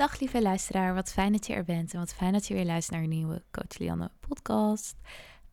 [0.00, 2.64] Dag lieve luisteraar, wat fijn dat je er bent en wat fijn dat je weer
[2.64, 4.96] luistert naar een nieuwe Coach Lianne podcast.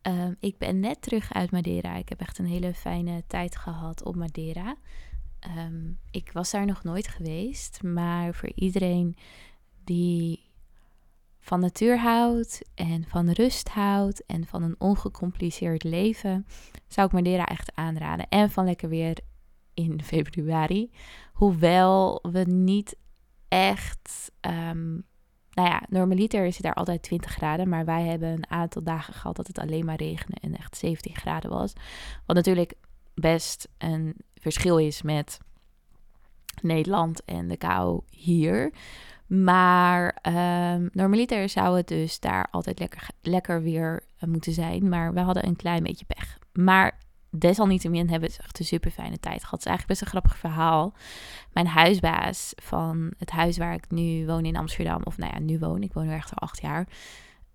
[0.02, 1.96] Ehm, ik ben net terug uit Madeira.
[1.96, 4.76] Ik heb echt een hele fijne tijd gehad op Madeira.
[5.38, 9.16] Ehm, ik was daar nog nooit geweest, maar voor iedereen
[9.84, 10.50] die
[11.40, 16.46] van natuur houdt en van rust houdt en van een ongecompliceerd leven,
[16.86, 18.28] zou ik Madeira echt aanraden.
[18.28, 19.18] En van lekker weer
[19.74, 20.90] in februari.
[21.32, 22.96] Hoewel we niet
[23.48, 24.30] echt.
[24.40, 25.06] Um,
[25.58, 27.68] nou ja, normaliter is het daar altijd 20 graden.
[27.68, 31.16] Maar wij hebben een aantal dagen gehad dat het alleen maar regende en echt 17
[31.16, 31.72] graden was.
[32.26, 32.74] Wat natuurlijk
[33.14, 35.38] best een verschil is met
[36.62, 38.72] Nederland en de kou hier.
[39.26, 44.88] Maar um, normaliter zou het dus daar altijd lekker, lekker weer uh, moeten zijn.
[44.88, 46.38] Maar we hadden een klein beetje pech.
[46.52, 46.98] Maar
[47.30, 49.50] desalniettemin hebben we echt een super fijne tijd gehad.
[49.50, 50.94] Het is eigenlijk best een grappig verhaal.
[51.52, 55.58] Mijn huisbaas van het huis waar ik nu woon in Amsterdam, of nou ja, nu
[55.58, 56.88] woon, ik woon nu echt al acht jaar.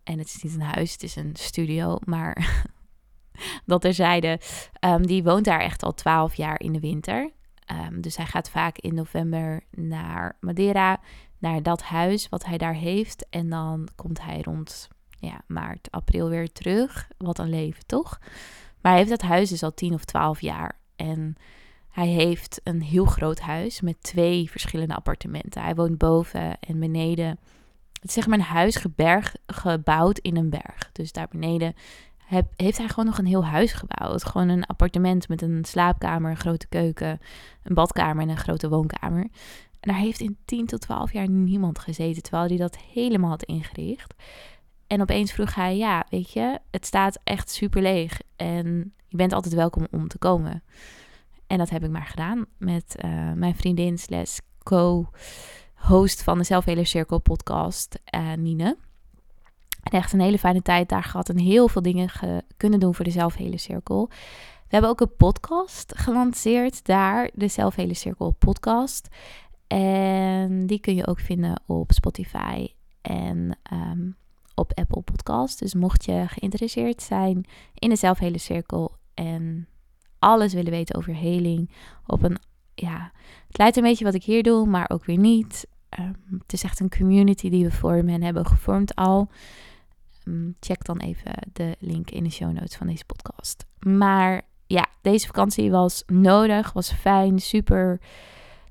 [0.04, 2.63] En het is niet een huis, het is een studio, maar
[3.65, 4.40] dat er zeiden,
[4.80, 7.32] um, die woont daar echt al twaalf jaar in de winter.
[7.71, 10.99] Um, dus hij gaat vaak in november naar Madeira,
[11.37, 13.26] naar dat huis wat hij daar heeft.
[13.30, 17.08] En dan komt hij rond ja, maart, april weer terug.
[17.18, 18.20] Wat een leven, toch?
[18.84, 20.79] Maar hij heeft dat huis dus al 10 of 12 jaar.
[20.95, 21.35] En
[21.89, 25.62] hij heeft een heel groot huis met twee verschillende appartementen.
[25.62, 27.40] Hij woont boven en beneden.
[27.93, 30.90] Het is zeg maar een huis geberg, gebouwd in een berg.
[30.91, 31.75] Dus daar beneden
[32.55, 34.25] heeft hij gewoon nog een heel huis gebouwd.
[34.25, 37.20] Gewoon een appartement met een slaapkamer, een grote keuken,
[37.63, 39.21] een badkamer en een grote woonkamer.
[39.21, 43.43] En daar heeft in 10 tot 12 jaar niemand gezeten, terwijl hij dat helemaal had
[43.43, 44.13] ingericht.
[44.94, 48.20] En opeens vroeg hij, ja, weet je, het staat echt super leeg.
[48.36, 50.63] En je bent altijd welkom om te komen.
[51.48, 56.86] En dat heb ik maar gedaan met uh, mijn vriendin slash co-host van de Zelfheler
[56.86, 58.77] Cirkel podcast, uh, Nine.
[59.84, 62.10] En echt een hele fijne tijd daar gehad en heel veel dingen
[62.58, 64.08] kunnen doen voor de Zelfhele Cirkel.
[64.68, 69.08] We hebben ook een podcast gelanceerd daar, de Zelfhele Cirkel podcast.
[69.68, 72.68] En die kun je ook vinden op Spotify
[73.02, 74.22] en um,
[74.63, 75.59] op Apple Podcast.
[75.59, 79.68] Dus mocht je geïnteresseerd zijn in de zelfhele cirkel en
[80.19, 81.72] alles willen weten over heling
[82.06, 82.38] op een
[82.75, 83.12] ja,
[83.47, 85.68] het lijkt een beetje wat ik hier doe, maar ook weer niet.
[86.00, 89.29] Um, het is echt een community die we vormen en hebben gevormd al.
[90.25, 93.66] Um, check dan even de link in de show notes van deze podcast.
[93.79, 98.02] Maar ja, deze vakantie was nodig, was fijn, super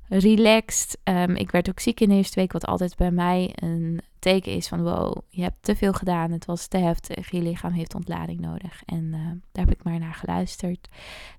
[0.07, 0.97] relaxed.
[1.03, 4.51] Um, ik werd ook ziek in de eerste week, wat altijd bij mij een teken
[4.51, 7.95] is van wow, je hebt te veel gedaan, het was te heftig, je lichaam heeft
[7.95, 8.81] ontlading nodig.
[8.85, 9.19] En uh,
[9.51, 10.89] daar heb ik maar naar geluisterd.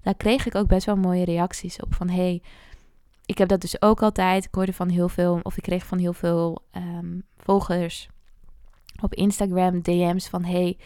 [0.03, 2.43] Daar kreeg ik ook best wel mooie reacties op van hey,
[3.27, 4.45] ik heb dat dus ook altijd.
[4.45, 8.09] Ik hoorde van heel veel, of ik kreeg van heel veel um, volgers
[9.03, 10.77] op Instagram DM's van hey,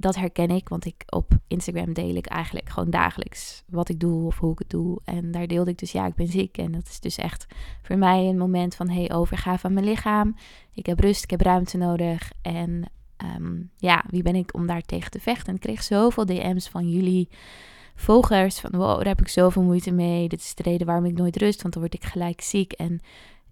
[0.00, 4.26] dat herken ik, want ik op Instagram deel ik eigenlijk gewoon dagelijks wat ik doe
[4.26, 5.00] of hoe ik het doe.
[5.04, 6.58] En daar deelde ik dus, ja, ik ben ziek.
[6.58, 7.46] En dat is dus echt
[7.82, 10.36] voor mij een moment van, hey, overga van mijn lichaam.
[10.74, 12.32] Ik heb rust, ik heb ruimte nodig.
[12.42, 12.90] En
[13.36, 15.46] um, ja, wie ben ik om daar tegen te vechten?
[15.48, 17.28] En ik kreeg zoveel DM's van jullie
[17.94, 20.28] volgers van, wow, daar heb ik zoveel moeite mee.
[20.28, 22.72] Dit is de reden waarom ik nooit rust, want dan word ik gelijk ziek.
[22.72, 23.00] En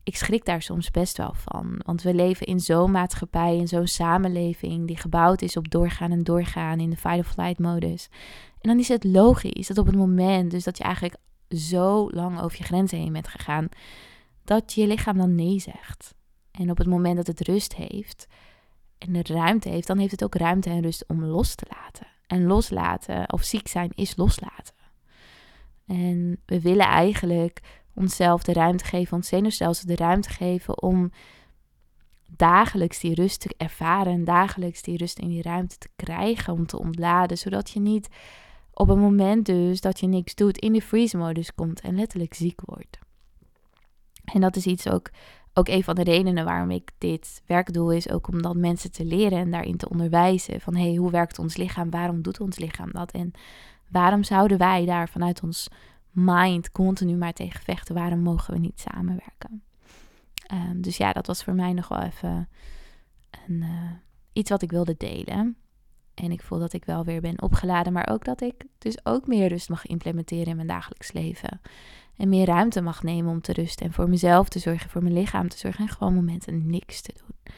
[0.09, 1.81] ik schrik daar soms best wel van.
[1.85, 6.23] Want we leven in zo'n maatschappij, in zo'n samenleving die gebouwd is op doorgaan en
[6.23, 8.09] doorgaan in de fight of flight modus.
[8.61, 11.17] En dan is het logisch dat op het moment dus dat je eigenlijk
[11.51, 13.69] zo lang over je grenzen heen bent gegaan,
[14.45, 16.15] dat je lichaam dan nee zegt.
[16.51, 18.27] En op het moment dat het rust heeft
[18.99, 22.07] en de ruimte heeft, dan heeft het ook ruimte en rust om los te laten.
[22.27, 24.75] En loslaten of ziek zijn is loslaten.
[25.87, 27.61] En we willen eigenlijk
[27.99, 31.11] onszelf de ruimte geven, ons zenuwstelsel de ruimte geven om
[32.37, 36.67] dagelijks die rust te ervaren en dagelijks die rust in die ruimte te krijgen om
[36.67, 38.09] te ontladen, zodat je niet
[38.73, 42.61] op een moment dus dat je niks doet in de freeze-modus komt en letterlijk ziek
[42.65, 42.99] wordt.
[44.25, 45.11] En dat is iets ook,
[45.55, 48.93] ook een van de redenen waarom ik dit werk doe, is ook om dan mensen
[48.93, 52.59] te leren en daarin te onderwijzen van hey, hoe werkt ons lichaam, waarom doet ons
[52.59, 53.33] lichaam dat en
[53.91, 55.69] waarom zouden wij daar vanuit ons
[56.11, 57.95] mind continu maar tegen vechten.
[57.95, 59.63] Waarom mogen we niet samenwerken?
[60.53, 62.49] Um, dus ja, dat was voor mij nog wel even
[63.47, 63.91] een, uh,
[64.33, 65.57] iets wat ik wilde delen.
[66.15, 69.27] En ik voel dat ik wel weer ben opgeladen, maar ook dat ik dus ook
[69.27, 71.61] meer rust mag implementeren in mijn dagelijks leven.
[72.17, 75.15] En meer ruimte mag nemen om te rusten en voor mezelf te zorgen, voor mijn
[75.15, 77.55] lichaam te zorgen en gewoon momenten niks te doen.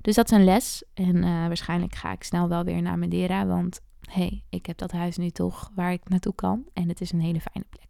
[0.00, 0.84] Dus dat is een les.
[0.94, 4.92] En uh, waarschijnlijk ga ik snel wel weer naar Madeira, want hey, ik heb dat
[4.92, 6.64] huis nu toch waar ik naartoe kan.
[6.72, 7.86] En het is een hele fijne plek.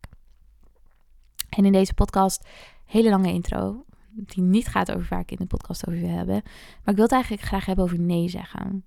[1.48, 2.48] En in deze podcast,
[2.84, 3.84] hele lange intro.
[4.10, 6.42] die niet gaat over waar ik in de podcast over wil hebben.
[6.44, 8.84] Maar ik wil het eigenlijk graag hebben over nee zeggen.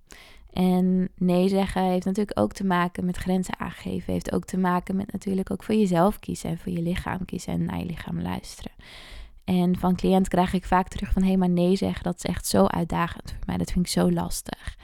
[0.49, 4.13] En nee zeggen heeft natuurlijk ook te maken met grenzen aangeven.
[4.13, 7.53] Heeft ook te maken met natuurlijk ook voor jezelf kiezen en voor je lichaam kiezen
[7.53, 8.71] en naar je lichaam luisteren.
[9.43, 12.47] En van cliënt krijg ik vaak terug van hé, maar nee zeggen, dat is echt
[12.47, 13.57] zo uitdagend voor mij.
[13.57, 14.77] Dat vind ik zo lastig.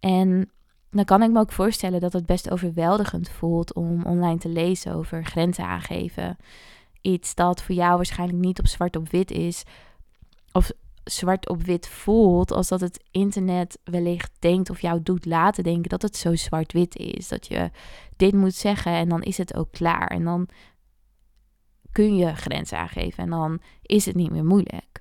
[0.00, 0.50] En
[0.92, 4.94] dan kan ik me ook voorstellen dat het best overweldigend voelt om online te lezen
[4.94, 6.36] over grenzen aangeven.
[7.00, 9.62] Iets dat voor jou waarschijnlijk niet op zwart op wit is.
[10.52, 10.70] Of
[11.04, 15.90] zwart op wit voelt, als dat het internet wellicht denkt of jou doet laten denken
[15.90, 17.28] dat het zo zwart-wit is.
[17.28, 17.70] Dat je
[18.16, 20.06] dit moet zeggen en dan is het ook klaar.
[20.06, 20.48] En dan
[21.92, 24.91] kun je grenzen aangeven en dan is het niet meer moeilijk.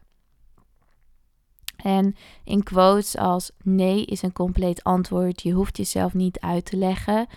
[1.83, 6.77] En in quotes als nee is een compleet antwoord, je hoeft jezelf niet uit te
[6.77, 7.27] leggen.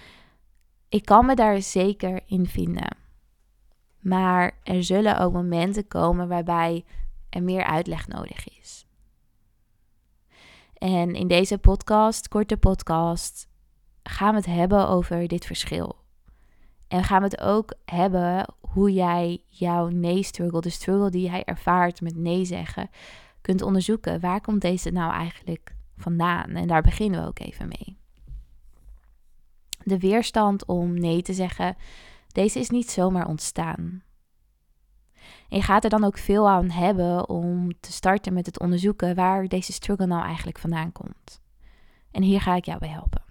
[0.89, 2.97] Ik kan me daar zeker in vinden.
[3.99, 6.85] Maar er zullen ook momenten komen waarbij
[7.31, 8.87] er meer uitleg nodig is.
[10.75, 13.49] En in deze podcast, korte podcast,
[14.03, 15.97] gaan we het hebben over dit verschil.
[16.89, 22.01] En gaan we het ook hebben hoe jij jouw nee-struggle, de struggle die jij ervaart
[22.01, 22.91] met nee zeggen,
[23.45, 24.21] kunt onderzoeken.
[24.21, 26.51] Waar komt deze nou eigenlijk vandaan?
[26.51, 27.97] En daar beginnen we ook even mee.
[29.83, 31.77] De weerstand om nee te zeggen,
[32.29, 34.03] deze is niet zomaar ontstaan.
[35.49, 39.15] En je gaat er dan ook veel aan hebben om te starten met het onderzoeken
[39.15, 41.41] waar deze struggle nou eigenlijk vandaan komt.
[42.11, 43.23] En hier ga ik jou bij helpen.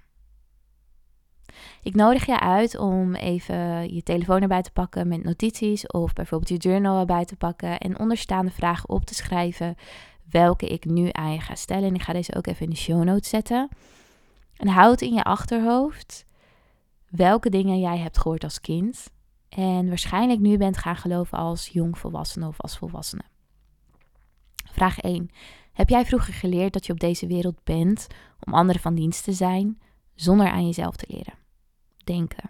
[1.83, 6.49] Ik nodig je uit om even je telefoon erbij te pakken met notities of bijvoorbeeld
[6.49, 9.75] je journal erbij te pakken en onderstaande vragen op te schrijven
[10.29, 11.87] welke ik nu aan je ga stellen.
[11.87, 13.69] En ik ga deze ook even in de show notes zetten.
[14.55, 16.25] En houd in je achterhoofd
[17.09, 19.09] welke dingen jij hebt gehoord als kind
[19.49, 23.23] en waarschijnlijk nu bent gaan geloven als jongvolwassene of als volwassene.
[24.71, 25.29] Vraag 1.
[25.73, 28.07] Heb jij vroeger geleerd dat je op deze wereld bent
[28.39, 29.81] om anderen van dienst te zijn,
[30.15, 31.42] zonder aan jezelf te leren?
[32.03, 32.49] Denken.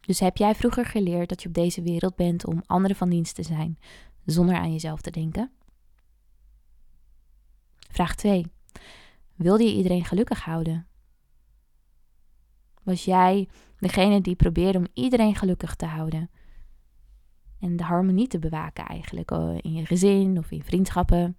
[0.00, 3.34] Dus heb jij vroeger geleerd dat je op deze wereld bent om anderen van dienst
[3.34, 3.78] te zijn,
[4.24, 5.50] zonder aan jezelf te denken?
[7.90, 8.46] Vraag 2.
[9.34, 10.86] Wilde je iedereen gelukkig houden?
[12.82, 13.48] Was jij
[13.78, 16.30] degene die probeerde om iedereen gelukkig te houden?
[17.60, 21.36] En de harmonie te bewaken eigenlijk oh, in je gezin of in vriendschappen.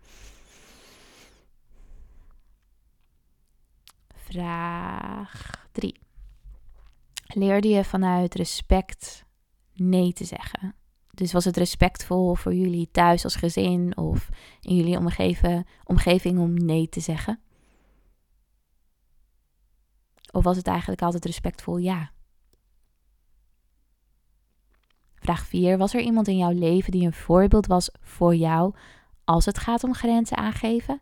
[4.32, 6.00] Vraag 3.
[7.28, 9.26] Leerde je vanuit respect
[9.74, 10.76] nee te zeggen?
[11.12, 14.30] Dus was het respectvol voor jullie thuis als gezin of
[14.62, 14.98] in jullie
[15.84, 17.40] omgeving om nee te zeggen?
[20.32, 22.12] Of was het eigenlijk altijd respectvol ja?
[25.16, 25.78] Vraag 4.
[25.78, 28.76] Was er iemand in jouw leven die een voorbeeld was voor jou
[29.24, 31.02] als het gaat om grenzen aangeven?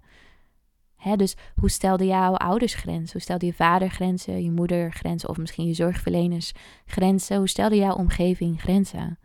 [1.16, 3.12] Dus hoe stelde jouw ouders grenzen?
[3.12, 6.52] Hoe stelde je vader grenzen, je moeder grenzen of misschien je zorgverleners
[6.86, 7.38] grenzen?
[7.38, 9.20] Hoe stelde jouw omgeving grenzen?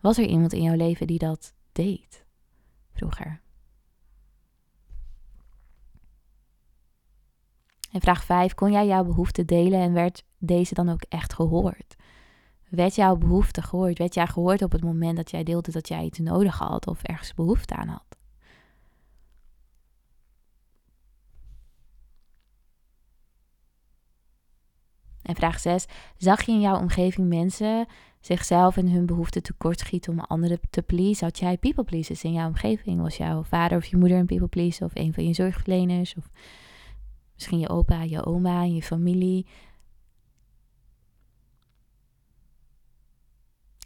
[0.00, 2.24] Was er iemand in jouw leven die dat deed
[2.92, 3.40] vroeger?
[7.92, 11.96] En vraag 5, kon jij jouw behoefte delen en werd deze dan ook echt gehoord?
[12.68, 13.98] Werd jouw behoefte gehoord?
[13.98, 17.02] Werd jij gehoord op het moment dat jij deelde dat jij iets nodig had of
[17.02, 18.11] ergens behoefte aan had?
[25.22, 25.86] En vraag 6.
[26.16, 27.86] Zag je in jouw omgeving mensen
[28.20, 31.26] zichzelf en hun behoeften tekortschieten om anderen te pleasen?
[31.26, 33.00] Had jij people pleasers in jouw omgeving?
[33.00, 36.14] Was jouw vader of je moeder een people pleaser of een van je zorgverleners?
[36.16, 36.30] Of
[37.34, 39.46] Misschien je opa, je oma, je familie.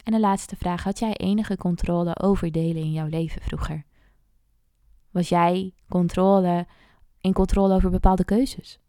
[0.04, 3.84] En de laatste vraag: had jij enige controle over delen in jouw leven vroeger?
[5.10, 6.66] Was jij controle,
[7.20, 8.80] in controle over bepaalde keuzes?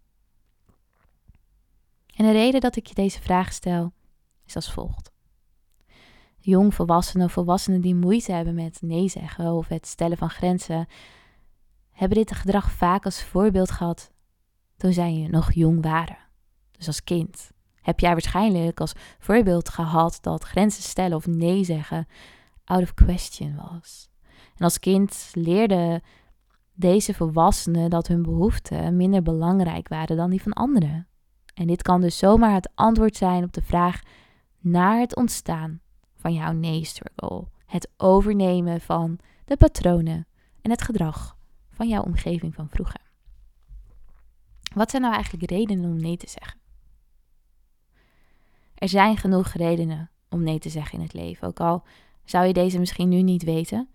[2.17, 3.93] En de reden dat ik je deze vraag stel
[4.45, 5.11] is als volgt.
[6.37, 10.87] Jong volwassenen, volwassenen die moeite hebben met nee zeggen of het stellen van grenzen,
[11.91, 14.11] hebben dit gedrag vaak als voorbeeld gehad
[14.77, 16.17] toen zij nog jong waren.
[16.71, 22.07] Dus als kind heb jij waarschijnlijk als voorbeeld gehad dat grenzen stellen of nee zeggen
[22.63, 24.09] out of question was.
[24.55, 26.01] En als kind leerde
[26.73, 31.06] deze volwassenen dat hun behoeften minder belangrijk waren dan die van anderen.
[31.57, 34.01] En dit kan dus zomaar het antwoord zijn op de vraag
[34.59, 35.81] naar het ontstaan
[36.15, 37.47] van jouw nee-struggle.
[37.65, 40.27] Het overnemen van de patronen
[40.61, 41.37] en het gedrag
[41.69, 43.01] van jouw omgeving van vroeger.
[44.73, 46.59] Wat zijn nou eigenlijk redenen om nee te zeggen?
[48.75, 51.47] Er zijn genoeg redenen om nee te zeggen in het leven.
[51.47, 51.83] Ook al
[52.23, 53.89] Zou je deze misschien nu niet weten?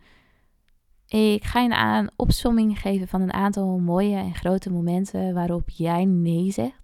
[1.06, 6.04] Ik ga je een opsomming geven van een aantal mooie en grote momenten waarop jij
[6.04, 6.81] nee zegt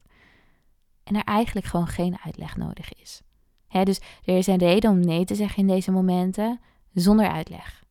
[1.09, 3.23] en er eigenlijk gewoon geen uitleg nodig is.
[3.69, 6.61] dus er is een reden om nee te zeggen in deze momenten
[6.93, 7.85] zonder uitleg.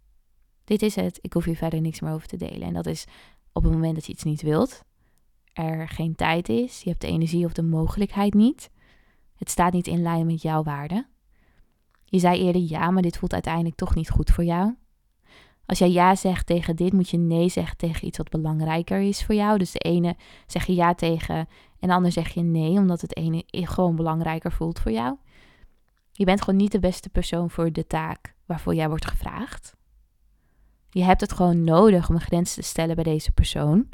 [0.64, 2.68] Dit is het, ik hoef hier verder niks meer over te delen.
[2.68, 3.06] En dat is
[3.54, 4.84] op het moment dat je iets niet wilt,
[5.54, 8.70] er geen tijd is, je hebt de energie of de mogelijkheid niet,
[9.36, 11.08] het staat niet in lijn met jouw waarden.
[12.06, 14.76] Je zei eerder ja, maar dit voelt uiteindelijk toch niet goed voor jou.
[15.68, 19.24] Als jij ja zegt tegen dit, moet je nee zeggen tegen iets wat belangrijker is
[19.24, 19.58] voor jou.
[19.58, 21.36] Dus de ene zeg je ja tegen
[21.80, 25.18] en de ander zeg je nee, omdat het ene gewoon belangrijker voelt voor jou.
[26.12, 29.76] Je bent gewoon niet de beste persoon voor de taak waarvoor jij wordt gevraagd.
[30.90, 33.90] Je hebt het gewoon nodig om een grens te stellen bij deze persoon.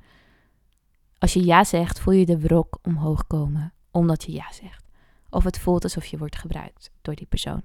[1.18, 4.88] Als je ja zegt, voel je de wrok omhoog komen, omdat je ja zegt.
[5.30, 7.62] Of het voelt alsof je wordt gebruikt door die persoon.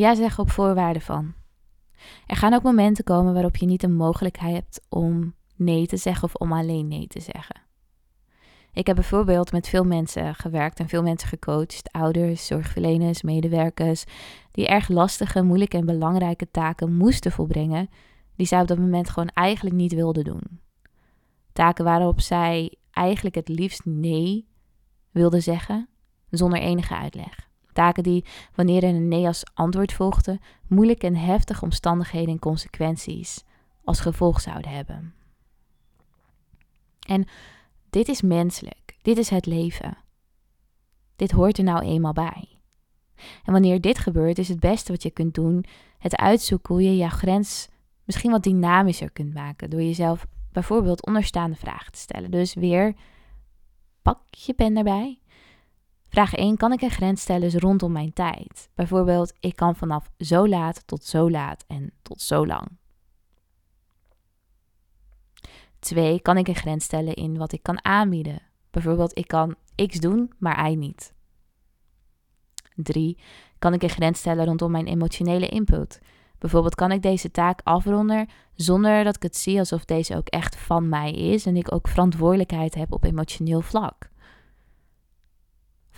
[0.00, 1.34] Ja zeggen op voorwaarde van.
[2.26, 6.24] Er gaan ook momenten komen waarop je niet de mogelijkheid hebt om nee te zeggen
[6.24, 7.60] of om alleen nee te zeggen.
[8.72, 14.04] Ik heb bijvoorbeeld met veel mensen gewerkt en veel mensen gecoacht, ouders, zorgverleners, medewerkers,
[14.50, 17.88] die erg lastige, moeilijke en belangrijke taken moesten volbrengen,
[18.36, 20.60] die zij op dat moment gewoon eigenlijk niet wilden doen.
[21.52, 24.48] Taken waarop zij eigenlijk het liefst nee
[25.10, 25.88] wilden zeggen,
[26.30, 27.49] zonder enige uitleg.
[27.72, 28.24] Taken die,
[28.54, 33.44] wanneer er een nee als antwoord volgde, moeilijke en heftige omstandigheden en consequenties
[33.84, 35.14] als gevolg zouden hebben.
[37.06, 37.26] En
[37.90, 38.96] dit is menselijk.
[39.02, 39.96] Dit is het leven.
[41.16, 42.48] Dit hoort er nou eenmaal bij.
[43.44, 45.64] En wanneer dit gebeurt, is het beste wat je kunt doen
[45.98, 47.68] het uitzoeken hoe je jouw grens
[48.04, 49.70] misschien wat dynamischer kunt maken.
[49.70, 52.30] Door jezelf bijvoorbeeld onderstaande vragen te stellen.
[52.30, 52.94] Dus weer,
[54.02, 55.19] pak je pen erbij.
[56.10, 56.56] Vraag 1.
[56.56, 58.68] Kan ik een grens stellen rondom mijn tijd?
[58.74, 62.68] Bijvoorbeeld, ik kan vanaf zo laat tot zo laat en tot zo lang.
[65.78, 66.20] 2.
[66.20, 68.42] Kan ik een grens stellen in wat ik kan aanbieden?
[68.70, 69.54] Bijvoorbeeld, ik kan
[69.86, 71.12] X doen, maar Y niet.
[72.74, 73.18] 3.
[73.58, 76.00] Kan ik een grens stellen rondom mijn emotionele input?
[76.38, 80.56] Bijvoorbeeld, kan ik deze taak afronden zonder dat ik het zie alsof deze ook echt
[80.56, 84.09] van mij is en ik ook verantwoordelijkheid heb op emotioneel vlak?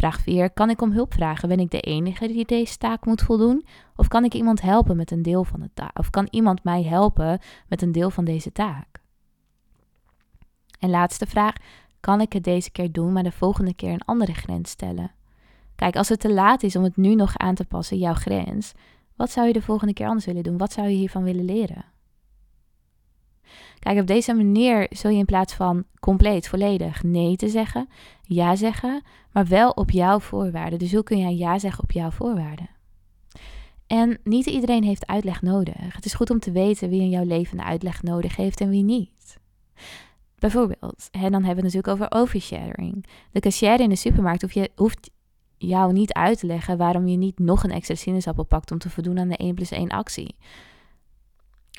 [0.03, 0.51] Vraag 4.
[0.51, 1.49] Kan ik om hulp vragen?
[1.49, 3.67] Ben ik de enige die deze taak moet voldoen?
[3.97, 5.99] Of kan ik iemand helpen met een deel van de taak?
[5.99, 9.01] Of kan iemand mij helpen met een deel van deze taak?
[10.79, 11.55] En laatste vraag.
[12.01, 15.11] Kan ik het deze keer doen, maar de volgende keer een andere grens stellen?
[15.75, 18.73] Kijk, als het te laat is om het nu nog aan te passen, jouw grens,
[19.17, 20.59] wat zou je de volgende keer anders willen doen?
[20.59, 21.85] Wat zou je hiervan willen leren?
[23.83, 27.89] Kijk, op deze manier zul je in plaats van compleet, volledig nee te zeggen,
[28.23, 30.79] ja zeggen, maar wel op jouw voorwaarden.
[30.79, 32.69] Dus hoe kun jij ja zeggen op jouw voorwaarden?
[33.87, 35.95] En niet iedereen heeft uitleg nodig.
[35.95, 38.69] Het is goed om te weten wie in jouw leven een uitleg nodig heeft en
[38.69, 39.39] wie niet.
[40.39, 43.07] Bijvoorbeeld, en dan hebben we het natuurlijk over oversharing.
[43.31, 44.69] De cashier in de supermarkt hoeft, je,
[45.69, 48.91] jou niet uit te leggen waarom je niet nog een extra sinaasappel pakt om te
[48.91, 50.37] voldoen aan de 1 plus 1 actie.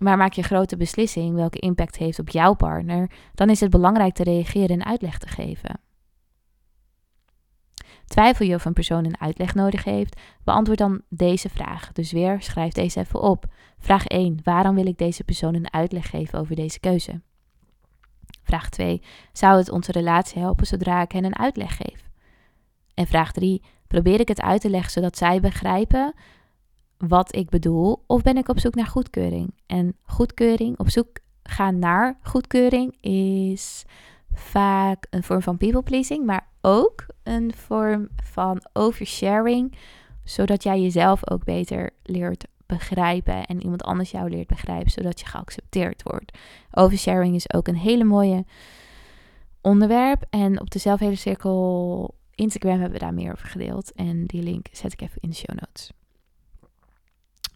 [0.01, 4.13] Maar maak je grote beslissing welke impact heeft op jouw partner, dan is het belangrijk
[4.13, 5.79] te reageren en uitleg te geven.
[8.07, 10.19] Twijfel je of een persoon een uitleg nodig heeft?
[10.43, 11.91] Beantwoord dan deze vraag.
[11.91, 13.45] Dus weer, schrijf deze even op.
[13.79, 14.39] Vraag 1.
[14.43, 17.21] Waarom wil ik deze persoon een uitleg geven over deze keuze?
[18.43, 19.01] Vraag 2.
[19.31, 22.09] Zou het onze relatie helpen zodra ik hen een uitleg geef?
[22.93, 23.61] En vraag 3.
[23.87, 26.13] Probeer ik het uit te leggen zodat zij begrijpen
[27.07, 28.03] wat ik bedoel?
[28.07, 29.53] Of ben ik op zoek naar goedkeuring?
[29.65, 33.85] En goedkeuring, op zoek gaan naar goedkeuring, is
[34.33, 39.75] vaak een vorm van people pleasing, maar ook een vorm van oversharing,
[40.23, 45.25] zodat jij jezelf ook beter leert begrijpen en iemand anders jou leert begrijpen, zodat je
[45.25, 46.37] geaccepteerd wordt.
[46.71, 48.45] Oversharing is ook een hele mooie
[49.61, 50.79] onderwerp en op de
[51.13, 55.29] Cirkel Instagram hebben we daar meer over gedeeld en die link zet ik even in
[55.29, 55.91] de show notes.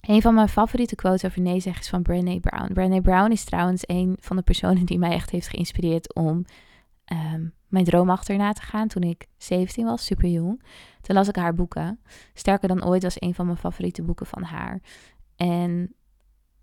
[0.08, 2.74] Een van mijn favoriete quotes over nee zeggen is van Brené Brown.
[2.74, 6.46] Brené Brown is trouwens een van de personen die mij echt heeft geïnspireerd om
[7.14, 10.64] um, mijn droom achterna te gaan toen ik 17 was, super jong.
[11.02, 12.00] Toen las ik haar boeken.
[12.34, 14.82] Sterker dan ooit was een van mijn favoriete boeken van haar.
[15.36, 15.94] En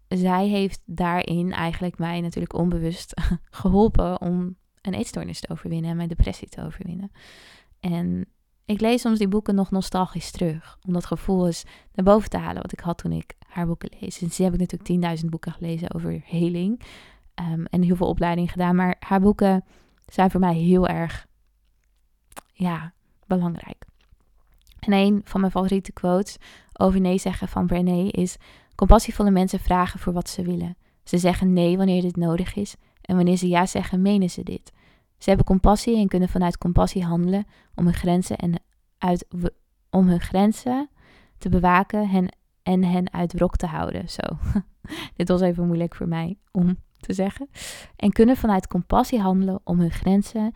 [0.09, 3.21] zij heeft daarin eigenlijk mij natuurlijk onbewust
[3.51, 7.11] geholpen om een eetstoornis te overwinnen en mijn depressie te overwinnen.
[7.81, 8.27] En
[8.65, 10.79] ik lees soms die boeken nog nostalgisch terug.
[10.87, 13.91] Om dat gevoel eens naar boven te halen wat ik had toen ik haar boeken
[14.01, 14.23] lees.
[14.23, 16.81] En heb ik natuurlijk 10.000 boeken gelezen over heling.
[17.53, 18.77] Um, en heel veel opleidingen gedaan.
[18.77, 19.65] Maar haar boeken
[20.07, 21.27] zijn voor mij heel erg
[22.53, 22.93] ja,
[23.27, 23.85] belangrijk.
[24.79, 26.37] En een van mijn favoriete quotes
[26.73, 28.37] over nee zeggen van Brené is:
[28.75, 30.77] Compassievolle mensen vragen voor wat ze willen.
[31.05, 34.73] Ze zeggen nee wanneer dit nodig is en wanneer ze ja zeggen, menen ze dit.
[35.25, 38.63] Ze hebben compassie en kunnen vanuit compassie handelen om hun grenzen, en
[38.99, 39.27] uit,
[39.91, 40.91] om hun grenzen
[41.39, 42.31] te bewaken
[42.63, 44.09] en hen uit wrok te houden.
[44.09, 44.23] Zo,
[45.17, 47.49] dit was even moeilijk voor mij om te zeggen.
[47.97, 50.53] En kunnen vanuit compassie handelen om hun grenzen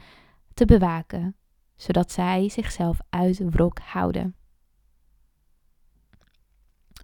[0.54, 1.36] te bewaken,
[1.76, 4.36] zodat zij zichzelf uit wrok houden.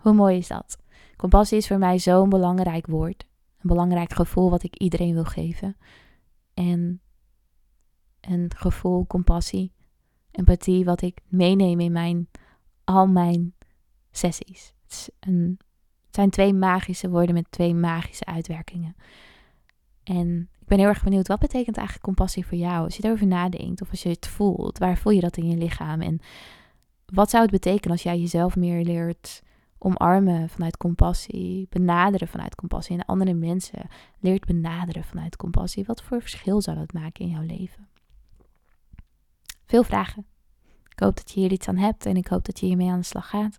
[0.01, 0.79] Hoe mooi is dat?
[1.17, 3.27] Compassie is voor mij zo'n belangrijk woord.
[3.61, 5.77] Een belangrijk gevoel wat ik iedereen wil geven.
[6.55, 6.99] En
[8.29, 9.73] een gevoel, compassie,
[10.31, 12.29] empathie, wat ik meeneem in mijn,
[12.85, 13.55] al mijn
[14.11, 14.75] sessies.
[14.83, 15.59] Het, een,
[16.07, 18.97] het zijn twee magische woorden met twee magische uitwerkingen.
[20.05, 22.85] En ik ben heel erg benieuwd, wat betekent eigenlijk compassie voor jou?
[22.85, 25.57] Als je erover nadenkt of als je het voelt, waar voel je dat in je
[25.57, 26.01] lichaam?
[26.01, 26.21] En
[27.07, 29.43] wat zou het betekenen als jij jezelf meer leert
[29.79, 33.89] omarmen vanuit compassie, benaderen vanuit compassie en andere mensen
[34.21, 35.85] leert benaderen vanuit compassie?
[35.85, 37.89] Wat voor verschil zou dat maken in jouw leven?
[39.67, 40.27] Veel vragen.
[40.89, 42.99] Ik hoop dat je hier iets aan hebt en ik hoop dat je hiermee aan
[42.99, 43.59] de slag gaat.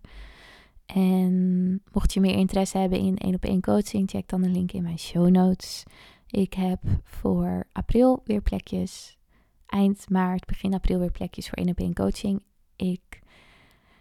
[0.85, 4.71] En mocht je meer interesse hebben in één op één coaching, check dan de link
[4.71, 5.83] in mijn show notes.
[6.27, 9.17] Ik heb voor april weer plekjes.
[9.65, 12.43] Eind maart, begin april weer plekjes voor één op één coaching.
[12.75, 13.21] Ik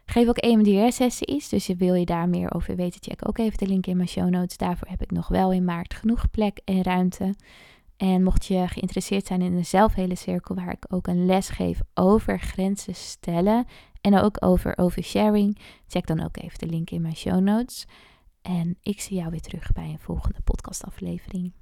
[0.05, 3.87] geef ook EMDR-sessies, dus wil je daar meer over weten, check ook even de link
[3.87, 4.57] in mijn show notes.
[4.57, 7.35] Daarvoor heb ik nog wel in maart genoeg plek en ruimte.
[7.97, 11.81] En mocht je geïnteresseerd zijn in de zelfhele cirkel, waar ik ook een les geef
[11.95, 13.67] over grenzen stellen
[14.01, 17.87] en ook over oversharing, check dan ook even de link in mijn show notes.
[18.43, 21.53] En ik zie jou weer terug bij een volgende podcastaflevering.